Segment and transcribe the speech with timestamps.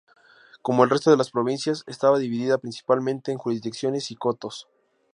[0.63, 4.67] Como el resto de las provincias, estaba dividida principalmente en jurisdicciones y cotos.